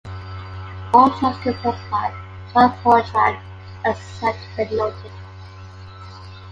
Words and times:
All 0.95 1.11
tracks 1.19 1.37
composed 1.43 1.77
by 1.91 2.11
John 2.51 2.75
Coltrane 2.81 3.39
except 3.85 4.39
where 4.55 4.67
noted. 4.71 5.11